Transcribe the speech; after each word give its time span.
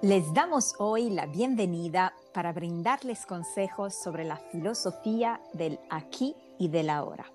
Les 0.00 0.32
damos 0.32 0.76
hoy 0.78 1.10
la 1.10 1.26
bienvenida 1.26 2.14
para 2.32 2.52
brindarles 2.52 3.26
consejos 3.26 3.94
sobre 3.94 4.22
la 4.22 4.36
filosofía 4.36 5.40
del 5.54 5.80
aquí 5.90 6.36
y 6.56 6.68
del 6.68 6.88
ahora. 6.88 7.26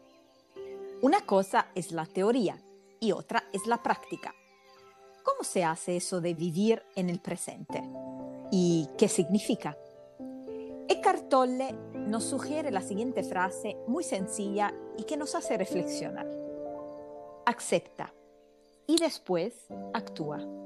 Una 1.02 1.26
cosa 1.26 1.68
es 1.76 1.92
la 1.92 2.06
teoría 2.06 2.58
y 3.02 3.12
otra 3.12 3.44
es 3.52 3.68
la 3.68 3.84
práctica. 3.84 4.34
¿Cómo 5.24 5.44
se 5.44 5.66
hace 5.66 5.98
eso 5.98 6.22
de 6.22 6.36
vivir 6.36 6.82
en 6.96 7.10
el 7.10 7.20
presente? 7.20 7.84
¿Y 8.50 8.88
qué 8.98 9.10
significa? 9.10 9.78
Eckhart 10.88 11.28
Tolle 11.28 11.74
nos 11.96 12.24
sugiere 12.24 12.72
la 12.72 12.82
siguiente 12.82 13.24
frase 13.24 13.76
muy 13.88 14.06
sencilla 14.06 14.74
y 14.98 15.04
que 15.04 15.18
nos 15.18 15.36
hace 15.36 15.58
reflexionar. 15.58 16.30
Acepta 17.46 18.14
y 18.88 19.00
después 19.00 19.54
actúa. 19.94 20.63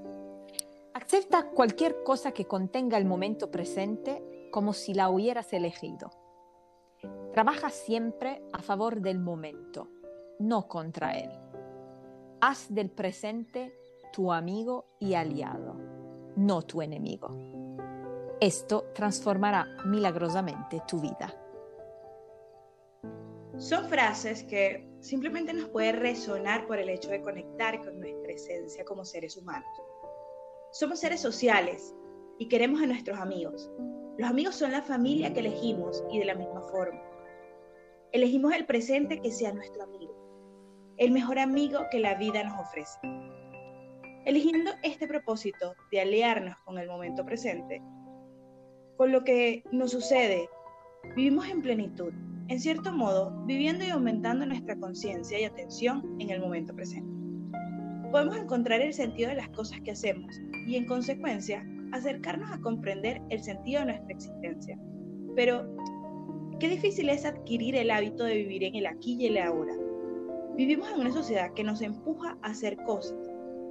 Acepta 1.08 1.52
cualquier 1.52 2.04
cosa 2.04 2.34
que 2.34 2.48
contenga 2.48 2.98
el 2.98 3.06
momento 3.06 3.50
presente 3.50 4.50
como 4.52 4.74
si 4.74 4.94
la 4.94 5.10
hubieras 5.10 5.54
elegido. 5.54 6.12
Trabaja 7.32 7.70
siempre 7.70 8.42
a 8.52 8.62
favor 8.62 9.00
del 9.00 9.18
momento, 9.18 9.88
no 10.40 10.68
contra 10.68 11.18
él. 11.18 11.32
Haz 12.42 12.68
del 12.76 12.92
presente 12.92 13.74
tu 14.12 14.34
amigo 14.34 14.98
y 15.00 15.14
aliado, 15.14 15.78
no 16.36 16.64
tu 16.64 16.82
enemigo. 16.82 17.30
Esto 18.42 18.92
transformará 18.94 19.66
milagrosamente 19.86 20.82
tu 20.86 21.00
vida. 21.00 21.34
Son 23.56 23.88
frases 23.88 24.44
que 24.44 24.90
simplemente 25.00 25.54
nos 25.54 25.70
pueden 25.70 26.02
resonar 26.02 26.68
por 26.68 26.80
el 26.80 26.90
hecho 26.90 27.10
de 27.10 27.22
conectar 27.22 27.80
con 27.80 27.98
nuestra 27.98 28.34
esencia 28.34 28.84
como 28.84 29.06
seres 29.06 29.38
humanos. 29.38 29.70
Somos 30.80 31.00
seres 31.00 31.22
sociales 31.22 31.96
y 32.38 32.50
queremos 32.50 32.84
a 32.84 32.86
nuestros 32.86 33.18
amigos. 33.18 33.72
Los 34.20 34.30
amigos 34.30 34.58
son 34.58 34.72
la 34.72 34.84
familia 34.84 35.34
que 35.34 35.40
elegimos 35.40 36.04
y 36.12 36.20
de 36.20 36.26
la 36.26 36.36
misma 36.36 36.62
forma. 36.62 37.02
Elegimos 38.12 38.54
el 38.54 38.68
presente 38.68 39.20
que 39.20 39.32
sea 39.32 39.52
nuestro 39.54 39.82
amigo, 39.82 40.94
el 40.98 41.10
mejor 41.10 41.40
amigo 41.40 41.80
que 41.90 42.00
la 42.00 42.14
vida 42.14 42.44
nos 42.44 42.60
ofrece. 42.60 43.00
Eligiendo 44.28 44.70
este 44.84 45.08
propósito 45.08 45.74
de 45.92 46.02
aliarnos 46.02 46.56
con 46.64 46.78
el 46.78 46.88
momento 46.88 47.26
presente, 47.26 47.82
con 48.98 49.12
lo 49.12 49.24
que 49.24 49.64
nos 49.72 49.90
sucede, 49.90 50.48
vivimos 51.16 51.50
en 51.50 51.64
plenitud, 51.64 52.14
en 52.50 52.60
cierto 52.60 52.92
modo, 52.92 53.32
viviendo 53.48 53.84
y 53.84 53.90
aumentando 53.90 54.46
nuestra 54.46 54.78
conciencia 54.78 55.40
y 55.40 55.46
atención 55.46 56.18
en 56.20 56.30
el 56.30 56.40
momento 56.40 56.76
presente 56.76 57.27
podemos 58.12 58.38
encontrar 58.38 58.82
el 58.82 58.94
sentido 58.94 59.30
de 59.30 59.36
las 59.36 59.50
cosas 59.50 59.80
que 59.82 59.92
hacemos 59.92 60.40
y 60.66 60.76
en 60.76 60.86
consecuencia 60.86 61.66
acercarnos 61.92 62.52
a 62.52 62.60
comprender 62.60 63.22
el 63.30 63.42
sentido 63.42 63.82
de 63.82 63.88
nuestra 63.88 64.14
existencia. 64.14 64.80
Pero, 65.36 65.66
qué 66.60 66.70
difícil 66.70 67.10
es 67.10 67.26
adquirir 67.26 67.76
el 67.76 67.92
hábito 67.92 68.24
de 68.24 68.36
vivir 68.36 68.64
en 68.64 68.76
el 68.76 68.88
aquí 68.88 69.18
y 69.20 69.28
el 69.28 69.38
ahora. 69.38 69.74
Vivimos 70.56 70.90
en 70.92 71.02
una 71.02 71.12
sociedad 71.12 71.54
que 71.54 71.64
nos 71.64 71.82
empuja 71.82 72.38
a 72.42 72.50
hacer 72.50 72.78
cosas, 72.78 73.18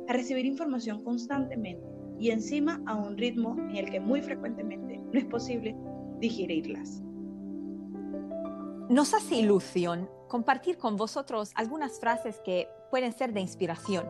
a 0.09 0.13
recibir 0.13 0.47
información 0.47 1.03
constantemente 1.03 1.85
y 2.19 2.31
encima 2.31 2.81
a 2.87 2.95
un 2.95 3.17
ritmo 3.19 3.57
en 3.71 3.77
el 3.77 3.91
que 3.91 4.01
muy 4.01 4.23
frecuentemente 4.23 5.01
no 5.13 5.19
es 5.19 5.25
posible 5.27 5.77
digerirlas. 6.21 7.03
Nos 8.89 9.15
hace 9.15 9.35
ilusión 9.35 10.09
compartir 10.29 10.79
con 10.79 10.97
vosotros 10.97 11.51
algunas 11.57 11.99
frases 11.99 12.39
que 12.45 12.69
pueden 12.89 13.13
ser 13.13 13.33
de 13.33 13.41
inspiración 13.41 14.09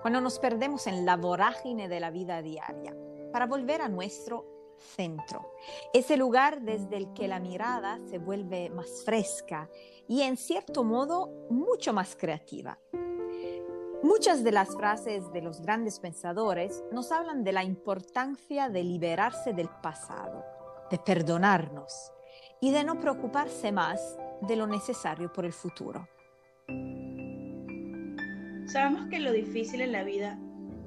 cuando 0.00 0.20
nos 0.20 0.38
perdemos 0.38 0.86
en 0.86 1.04
la 1.04 1.16
vorágine 1.16 1.88
de 1.88 1.98
la 1.98 2.12
vida 2.12 2.40
diaria, 2.40 2.94
para 3.32 3.46
volver 3.46 3.82
a 3.82 3.88
nuestro 3.88 4.76
centro, 4.78 5.54
ese 5.92 6.16
lugar 6.16 6.62
desde 6.62 6.98
el 6.98 7.12
que 7.14 7.26
la 7.26 7.40
mirada 7.40 7.98
se 8.10 8.18
vuelve 8.18 8.70
más 8.70 9.02
fresca 9.04 9.68
y 10.06 10.22
en 10.22 10.36
cierto 10.36 10.84
modo 10.84 11.28
mucho 11.50 11.92
más 11.92 12.14
creativa. 12.14 12.78
Muchas 14.04 14.44
de 14.44 14.52
las 14.52 14.76
frases 14.76 15.32
de 15.32 15.42
los 15.42 15.60
grandes 15.60 15.98
pensadores 15.98 16.84
nos 16.92 17.10
hablan 17.10 17.42
de 17.42 17.52
la 17.52 17.64
importancia 17.64 18.68
de 18.68 18.84
liberarse 18.84 19.52
del 19.52 19.68
pasado, 19.68 20.44
de 20.90 20.98
perdonarnos 20.98 22.12
y 22.62 22.70
de 22.70 22.84
no 22.84 23.00
preocuparse 23.00 23.72
más 23.72 24.16
de 24.40 24.54
lo 24.54 24.68
necesario 24.68 25.32
por 25.32 25.44
el 25.44 25.52
futuro. 25.52 26.08
Sabemos 28.66 29.08
que 29.10 29.18
lo 29.18 29.32
difícil 29.32 29.80
en 29.80 29.90
la 29.90 30.04
vida 30.04 30.38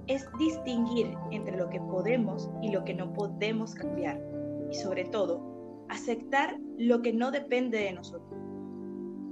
es 0.08 0.26
distinguir 0.40 1.14
entre 1.32 1.58
lo 1.58 1.70
que 1.70 1.82
podemos 1.82 2.50
y 2.62 2.72
lo 2.72 2.86
que 2.86 2.94
no 2.94 3.12
podemos 3.12 3.76
cambiar 3.76 4.22
y 4.72 4.76
sobre 4.76 5.04
todo 5.04 5.86
aceptar 5.90 6.58
lo 6.78 7.02
que 7.02 7.12
no 7.12 7.30
depende 7.30 7.80
de 7.80 7.92
nosotros. 7.92 8.40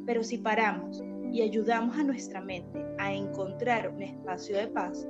Pero 0.06 0.22
si 0.22 0.38
paramos 0.38 1.02
y 1.32 1.42
ayudamos 1.42 1.98
a 1.98 2.04
nuestra 2.04 2.42
mente 2.42 2.86
a 3.00 3.14
encontrar 3.14 3.90
un 3.90 4.02
espacio 4.04 4.58
de 4.58 4.68
paz, 4.68 5.08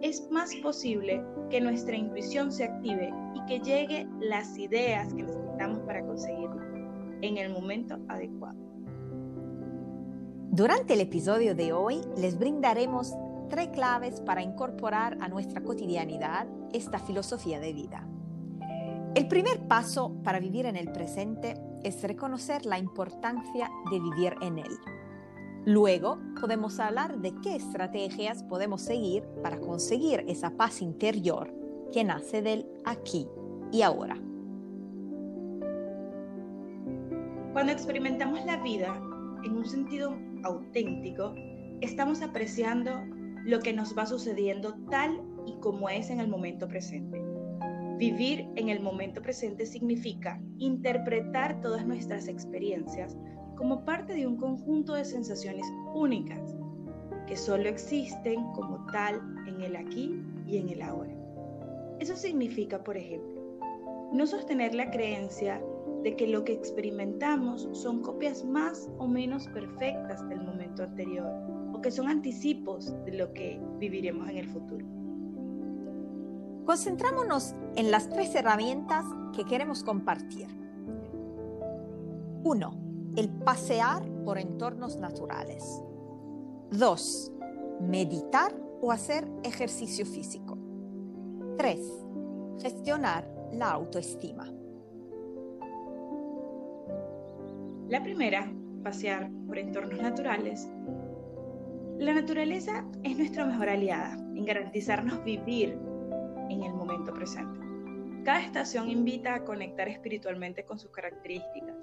es 0.00 0.26
más 0.30 0.54
posible 0.56 1.22
que 1.50 1.60
nuestra 1.60 1.94
intuición 1.94 2.50
se 2.50 2.64
active 2.64 3.12
y 3.34 3.44
que 3.44 3.60
llegue 3.60 4.08
las 4.18 4.56
ideas 4.56 5.12
que 5.12 5.24
necesitamos 5.24 5.80
para 5.80 6.02
conseguirlo 6.06 6.49
en 7.22 7.38
el 7.38 7.52
momento 7.52 7.98
adecuado. 8.08 8.58
Durante 10.50 10.94
el 10.94 11.00
episodio 11.00 11.54
de 11.54 11.72
hoy 11.72 12.00
les 12.16 12.38
brindaremos 12.38 13.14
tres 13.48 13.68
claves 13.68 14.20
para 14.20 14.42
incorporar 14.42 15.16
a 15.20 15.28
nuestra 15.28 15.62
cotidianidad 15.62 16.46
esta 16.72 16.98
filosofía 16.98 17.60
de 17.60 17.72
vida. 17.72 18.06
El 19.14 19.26
primer 19.28 19.66
paso 19.66 20.12
para 20.22 20.38
vivir 20.38 20.66
en 20.66 20.76
el 20.76 20.90
presente 20.92 21.54
es 21.82 22.02
reconocer 22.02 22.64
la 22.64 22.78
importancia 22.78 23.68
de 23.90 24.00
vivir 24.00 24.34
en 24.40 24.58
él. 24.58 24.78
Luego 25.66 26.18
podemos 26.40 26.78
hablar 26.80 27.18
de 27.18 27.34
qué 27.42 27.56
estrategias 27.56 28.42
podemos 28.44 28.82
seguir 28.82 29.24
para 29.42 29.58
conseguir 29.58 30.24
esa 30.26 30.50
paz 30.50 30.80
interior 30.80 31.52
que 31.92 32.04
nace 32.04 32.40
del 32.40 32.66
aquí 32.84 33.26
y 33.72 33.82
ahora. 33.82 34.16
Cuando 37.60 37.74
experimentamos 37.74 38.42
la 38.46 38.56
vida 38.56 38.98
en 39.44 39.54
un 39.54 39.66
sentido 39.66 40.16
auténtico, 40.44 41.34
estamos 41.82 42.22
apreciando 42.22 42.90
lo 43.44 43.58
que 43.60 43.74
nos 43.74 43.94
va 43.94 44.06
sucediendo 44.06 44.76
tal 44.88 45.20
y 45.44 45.60
como 45.60 45.90
es 45.90 46.08
en 46.08 46.20
el 46.20 46.28
momento 46.28 46.66
presente. 46.66 47.22
Vivir 47.98 48.48
en 48.56 48.70
el 48.70 48.80
momento 48.80 49.20
presente 49.20 49.66
significa 49.66 50.40
interpretar 50.56 51.60
todas 51.60 51.86
nuestras 51.86 52.28
experiencias 52.28 53.18
como 53.58 53.84
parte 53.84 54.14
de 54.14 54.26
un 54.26 54.38
conjunto 54.38 54.94
de 54.94 55.04
sensaciones 55.04 55.66
únicas 55.92 56.56
que 57.26 57.36
solo 57.36 57.68
existen 57.68 58.42
como 58.54 58.86
tal 58.86 59.20
en 59.46 59.60
el 59.60 59.76
aquí 59.76 60.18
y 60.46 60.56
en 60.56 60.70
el 60.70 60.80
ahora. 60.80 61.12
Eso 61.98 62.16
significa, 62.16 62.82
por 62.82 62.96
ejemplo, 62.96 63.38
no 64.14 64.26
sostener 64.26 64.74
la 64.74 64.90
creencia 64.90 65.60
de 66.02 66.16
que 66.16 66.26
lo 66.26 66.44
que 66.44 66.52
experimentamos 66.52 67.68
son 67.72 68.00
copias 68.00 68.44
más 68.44 68.88
o 68.98 69.06
menos 69.06 69.46
perfectas 69.48 70.26
del 70.28 70.40
momento 70.40 70.82
anterior 70.82 71.30
o 71.72 71.80
que 71.80 71.90
son 71.90 72.08
anticipos 72.08 72.94
de 73.04 73.12
lo 73.12 73.32
que 73.32 73.60
viviremos 73.78 74.28
en 74.28 74.36
el 74.38 74.48
futuro. 74.48 74.86
Concentrámonos 76.64 77.54
en 77.76 77.90
las 77.90 78.08
tres 78.08 78.34
herramientas 78.34 79.04
que 79.34 79.44
queremos 79.44 79.82
compartir. 79.82 80.46
Uno, 82.44 82.74
El 83.16 83.28
pasear 83.28 84.08
por 84.24 84.38
entornos 84.38 84.96
naturales. 84.96 85.82
Dos, 86.70 87.32
Meditar 87.80 88.54
o 88.80 88.92
hacer 88.92 89.26
ejercicio 89.42 90.06
físico. 90.06 90.56
Tres, 91.56 91.80
Gestionar 92.60 93.28
la 93.52 93.72
autoestima. 93.72 94.59
La 97.90 98.00
primera, 98.04 98.48
pasear 98.84 99.28
por 99.48 99.58
entornos 99.58 100.00
naturales. 100.00 100.70
La 101.98 102.14
naturaleza 102.14 102.84
es 103.02 103.18
nuestra 103.18 103.44
mejor 103.44 103.68
aliada 103.68 104.12
en 104.12 104.44
garantizarnos 104.44 105.24
vivir 105.24 105.76
en 106.50 106.62
el 106.62 106.72
momento 106.72 107.12
presente. 107.12 107.58
Cada 108.24 108.42
estación 108.42 108.88
invita 108.88 109.34
a 109.34 109.44
conectar 109.44 109.88
espiritualmente 109.88 110.64
con 110.64 110.78
sus 110.78 110.92
características, 110.92 111.74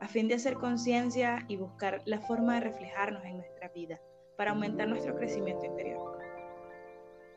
a 0.00 0.08
fin 0.08 0.26
de 0.26 0.36
hacer 0.36 0.54
conciencia 0.54 1.44
y 1.48 1.56
buscar 1.56 2.00
la 2.06 2.22
forma 2.22 2.54
de 2.54 2.60
reflejarnos 2.60 3.22
en 3.26 3.36
nuestra 3.36 3.68
vida 3.68 4.00
para 4.38 4.52
aumentar 4.52 4.88
nuestro 4.88 5.14
crecimiento 5.14 5.66
interior. 5.66 6.18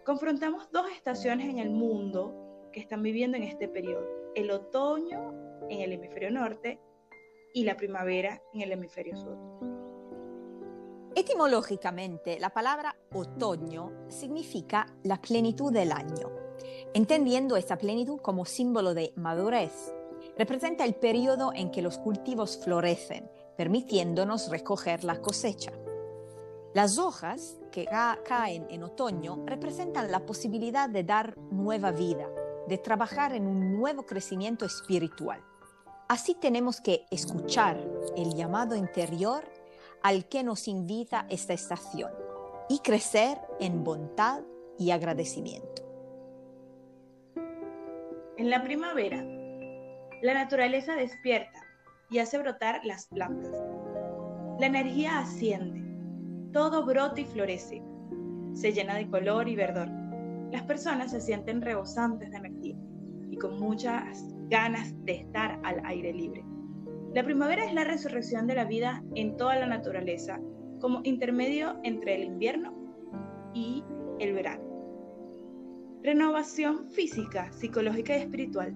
Confrontamos 0.06 0.72
dos 0.72 0.90
estaciones 0.90 1.50
en 1.50 1.60
el 1.60 1.70
mundo 1.70 2.70
que 2.72 2.80
están 2.80 3.04
viviendo 3.04 3.36
en 3.36 3.44
este 3.44 3.68
periodo, 3.68 4.08
el 4.36 4.52
otoño 4.52 5.34
en 5.70 5.82
el 5.82 5.92
hemisferio 5.92 6.32
norte 6.32 6.80
y 7.56 7.64
la 7.64 7.78
primavera 7.78 8.42
en 8.54 8.62
el 8.62 8.74
hemisferio 8.74 9.16
sur. 9.16 9.38
Etimológicamente, 11.16 12.38
la 12.38 12.50
palabra 12.50 12.98
otoño 13.14 13.94
significa 14.10 14.86
la 15.04 15.22
plenitud 15.22 15.72
del 15.72 15.92
año. 15.92 16.30
entendiendo 16.94 17.58
esa 17.58 17.78
plenitud 17.78 18.20
como 18.22 18.46
símbolo 18.46 18.94
de 18.94 19.12
madurez. 19.18 19.94
Representa 20.38 20.86
el 20.86 20.96
periodo 20.96 21.52
en 21.54 21.70
que 21.70 21.82
los 21.82 21.98
cultivos 21.98 22.58
florecen, 22.64 23.30
permitiéndonos 23.58 24.50
recoger 24.50 25.04
la 25.04 25.22
cosecha. 25.22 25.74
Las 26.74 26.98
hojas 26.98 27.60
que 27.72 27.86
caen 28.26 28.68
en 28.70 28.84
otoño 28.84 29.44
representan 29.46 30.12
la 30.12 30.26
posibilidad 30.26 30.90
de 30.90 31.04
dar 31.04 31.38
nueva 31.52 31.92
vida, 31.92 32.30
de 32.68 32.78
trabajar 32.78 33.34
en 33.34 33.46
un 33.46 33.78
nuevo 33.78 34.06
crecimiento 34.06 34.66
espiritual. 34.66 35.42
Así 36.08 36.36
tenemos 36.36 36.82
que 36.82 37.06
escuchar 37.10 37.80
el 38.16 38.36
llamado 38.36 38.76
interior 38.76 39.44
al 40.04 40.26
que 40.26 40.44
nos 40.44 40.68
invita 40.68 41.26
esta 41.30 41.54
estación 41.54 42.12
y 42.70 42.80
crecer 42.80 43.40
en 43.60 43.84
bondad 43.84 44.44
y 44.78 44.92
agradecimiento. 44.92 45.82
En 48.38 48.52
la 48.52 48.64
primavera, 48.64 49.24
la 50.22 50.34
naturaleza 50.36 50.96
despierta 50.96 51.60
y 52.12 52.20
hace 52.20 52.38
brotar 52.38 52.86
las 52.86 53.08
plantas. 53.08 53.54
La 54.60 54.68
energía 54.68 55.20
asciende, 55.20 55.82
todo 56.54 56.86
brota 56.86 57.20
y 57.20 57.26
florece, 57.26 57.82
se 58.54 58.72
llena 58.74 58.96
de 58.96 59.10
color 59.10 59.50
y 59.50 59.56
verdor. 59.56 59.90
Las 60.52 60.62
personas 60.64 61.10
se 61.10 61.20
sienten 61.20 61.64
rebosantes 61.64 62.30
de 62.30 62.38
energía 62.38 62.76
y 63.32 63.38
con 63.38 63.60
muchas 63.60 64.35
ganas 64.50 64.94
de 65.06 65.14
estar 65.14 65.60
al 65.64 65.82
aire 65.86 66.14
libre. 66.14 66.44
La 67.14 67.24
primavera 67.24 67.66
es 67.66 67.74
la 67.74 67.84
resurrección 67.84 68.48
de 68.48 68.56
la 68.56 68.66
vida 68.66 69.04
en 69.16 69.38
toda 69.38 69.56
la 69.56 69.68
naturaleza, 69.68 70.40
como 70.80 71.02
intermedio 71.04 71.80
entre 71.84 72.16
el 72.16 72.24
invierno 72.24 72.74
y 73.54 73.84
el 74.20 74.34
verano. 74.34 74.64
Renovación 76.04 76.90
física, 76.90 77.52
psicológica 77.52 78.18
y 78.18 78.22
espiritual 78.22 78.76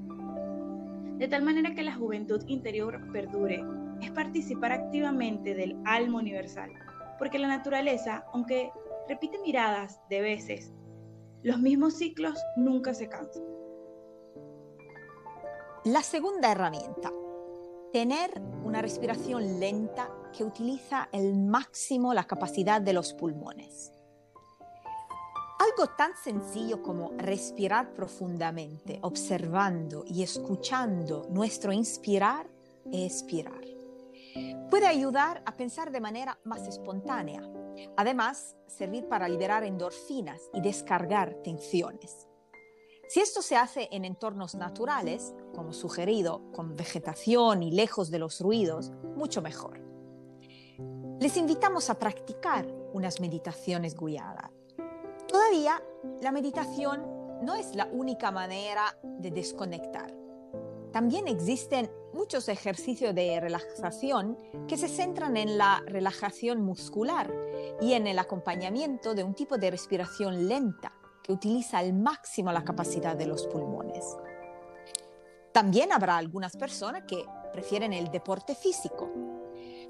de 1.19 1.27
tal 1.27 1.44
manera 1.44 1.75
que 1.75 1.83
la 1.83 1.94
juventud 1.94 2.42
interior 2.48 3.12
perdure, 3.12 3.62
es 4.01 4.10
participar 4.12 4.71
activamente 4.71 5.54
del 5.54 5.75
alma 5.83 6.19
universal, 6.19 6.71
porque 7.19 7.38
la 7.38 7.50
naturaleza, 7.50 8.24
aunque 8.33 8.71
repite 9.10 9.38
miradas 9.39 10.00
de 10.10 10.21
veces, 10.21 10.74
los 11.44 11.60
mismos 11.60 11.98
ciclos 11.98 12.39
nunca 12.56 12.94
se 12.94 13.10
cansan. 13.10 13.44
La 15.90 16.04
segunda 16.04 16.52
herramienta, 16.52 17.12
tener 17.92 18.40
una 18.64 18.80
respiración 18.80 19.60
lenta 19.60 20.08
que 20.32 20.44
utiliza 20.44 21.10
el 21.12 21.34
máximo 21.36 22.14
la 22.14 22.26
capacidad 22.26 22.80
de 22.80 22.94
los 22.94 23.14
pulmones. 23.14 23.92
Algo 25.58 25.92
tan 25.98 26.12
sencillo 26.16 26.84
como 26.84 27.14
respirar 27.18 27.96
profundamente, 27.96 29.00
observando 29.02 30.04
y 30.06 30.22
escuchando 30.22 31.26
nuestro 31.32 31.74
inspirar 31.74 32.48
y 32.86 33.06
expirar. 33.06 33.66
Puede 34.70 34.86
ayudar 34.86 35.42
a 35.44 35.58
pensar 35.58 35.90
de 35.90 36.02
manera 36.02 36.38
más 36.44 36.68
espontánea. 36.68 37.42
Además, 37.98 38.56
servir 38.68 39.08
para 39.08 39.28
liberar 39.28 39.64
endorfinas 39.64 40.40
y 40.54 40.62
descargar 40.62 41.34
tensiones. 41.44 42.29
Si 43.10 43.20
esto 43.20 43.42
se 43.42 43.56
hace 43.56 43.90
en 43.92 44.06
entornos 44.06 44.54
naturales, 44.54 45.34
como 45.56 45.74
sugerido, 45.74 46.44
con 46.54 46.76
vegetación 46.76 47.64
y 47.64 47.72
lejos 47.72 48.12
de 48.12 48.20
los 48.20 48.40
ruidos, 48.40 48.92
mucho 49.16 49.42
mejor. 49.42 49.82
Les 51.20 51.36
invitamos 51.36 51.90
a 51.90 51.98
practicar 51.98 52.68
unas 52.94 53.20
meditaciones 53.20 53.96
guiadas 53.96 54.52
Todavía, 55.28 55.84
la 56.22 56.32
meditación 56.32 57.04
no 57.44 57.54
es 57.54 57.76
la 57.76 57.86
única 57.86 58.32
manera 58.32 58.98
de 59.04 59.30
desconectar. 59.30 60.12
También 60.92 61.28
existen 61.28 61.92
muchos 62.14 62.48
ejercicios 62.50 63.14
de 63.14 63.40
relajación 63.40 64.38
que 64.68 64.76
se 64.76 64.88
centran 64.88 65.38
en 65.38 65.58
la 65.58 65.84
relajación 65.86 66.62
muscular 66.62 67.32
y 67.80 67.94
en 67.94 68.08
el 68.08 68.18
acompañamiento 68.18 69.14
de 69.14 69.24
un 69.24 69.36
tipo 69.36 69.58
de 69.58 69.70
respiración 69.70 70.48
lenta 70.48 70.99
utiliza 71.34 71.78
al 71.78 71.94
máximo 71.94 72.52
la 72.52 72.64
capacidad 72.64 73.16
de 73.16 73.28
los 73.28 73.48
pulmones. 73.48 74.18
También 75.52 75.92
habrá 75.92 76.18
algunas 76.18 76.56
personas 76.56 77.04
que 77.04 77.26
prefieren 77.52 77.94
el 77.94 78.12
deporte 78.12 78.56
físico. 78.56 79.10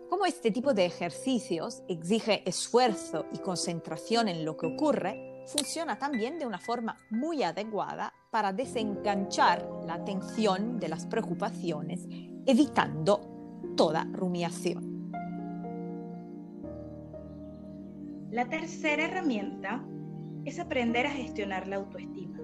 Como 0.09 0.25
este 0.25 0.51
tipo 0.51 0.73
de 0.73 0.85
ejercicios 0.85 1.83
exige 1.87 2.47
esfuerzo 2.47 3.25
y 3.31 3.39
concentración 3.39 4.27
en 4.27 4.43
lo 4.43 4.57
que 4.57 4.67
ocurre, 4.67 5.43
funciona 5.45 5.97
también 5.97 6.39
de 6.39 6.45
una 6.45 6.59
forma 6.59 6.97
muy 7.11 7.43
adecuada 7.43 8.13
para 8.31 8.53
desenganchar 8.53 9.67
la 9.85 9.95
atención 9.95 10.79
de 10.79 10.89
las 10.89 11.05
preocupaciones, 11.05 12.07
evitando 12.45 13.73
toda 13.75 14.07
rumiación. 14.11 14.89
La 18.31 18.47
tercera 18.47 19.05
herramienta 19.05 19.83
es 20.49 20.59
aprender 20.59 21.07
a 21.07 21.11
gestionar 21.11 21.67
la 21.67 21.77
autoestima. 21.77 22.39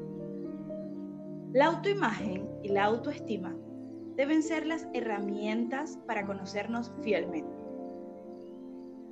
La 1.54 1.66
autoimagen 1.68 2.50
y 2.64 2.70
la 2.70 2.86
autoestima 2.86 3.56
deben 4.16 4.42
ser 4.42 4.66
las 4.66 4.88
herramientas 4.94 6.00
para 6.08 6.26
conocernos 6.26 6.92
fielmente 7.02 7.66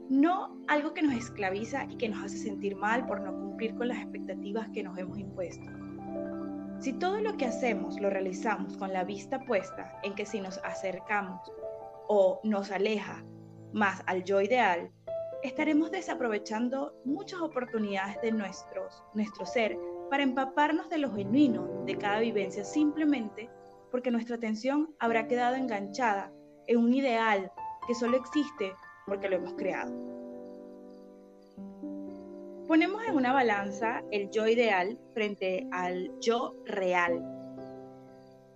no 0.10 0.58
algo 0.68 0.94
que 0.94 1.02
nos 1.02 1.16
esclaviza 1.16 1.86
y 1.90 1.98
que 1.98 2.10
nos 2.10 2.24
hace 2.24 2.38
sentir 2.38 2.76
mal 2.76 3.06
por 3.06 3.22
no 3.22 3.34
cumplir 3.34 3.76
con 3.76 3.88
las 3.88 3.98
expectativas 3.98 4.70
que 4.70 4.84
nos 4.84 4.98
hemos 4.98 5.18
impuesto. 5.18 5.66
Si 6.80 6.94
todo 6.94 7.22
lo 7.22 7.38
que 7.38 7.46
hacemos 7.46 8.00
lo 8.00 8.10
realizamos 8.10 8.78
con 8.78 8.92
la 8.92 9.04
vista 9.04 9.40
puesta 9.46 10.00
en 10.04 10.14
que 10.14 10.26
si 10.26 10.42
nos 10.42 10.60
acercamos 10.60 11.52
o 12.08 12.42
nos 12.44 12.72
aleja 12.72 13.24
más 13.72 14.04
al 14.06 14.24
yo 14.24 14.42
ideal, 14.42 14.92
estaremos 15.44 15.92
desaprovechando 15.92 16.96
muchas 17.04 17.42
oportunidades 17.42 18.20
de 18.22 18.32
nuestro 18.32 19.46
ser 19.46 19.78
para 20.10 20.24
empaparnos 20.24 20.90
de 20.90 20.98
lo 21.00 21.14
genuino 21.14 21.84
de 21.86 21.98
cada 21.98 22.20
vivencia 22.20 22.64
simplemente 22.64 23.50
porque 23.92 24.10
nuestra 24.10 24.38
atención 24.38 24.96
habrá 25.00 25.28
quedado 25.28 25.56
enganchada 25.56 26.32
en 26.68 26.78
un 26.78 26.94
ideal 26.94 27.52
que 27.86 27.94
solo 27.94 28.18
existe 28.18 28.74
porque 29.06 29.28
lo 29.28 29.36
hemos 29.36 29.54
creado. 29.56 29.94
Ponemos 32.66 33.04
en 33.04 33.16
una 33.16 33.34
balanza 33.34 34.02
el 34.12 34.32
yo 34.32 34.48
ideal 34.48 34.98
frente 35.14 35.68
al 35.72 36.10
yo 36.22 36.56
real 36.66 37.22